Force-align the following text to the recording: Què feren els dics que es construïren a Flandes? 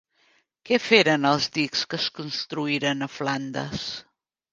Què 0.69 0.77
feren 0.85 1.27
els 1.31 1.49
dics 1.57 1.83
que 1.91 1.99
es 2.03 2.07
construïren 2.21 3.07
a 3.07 3.09
Flandes? 3.17 3.85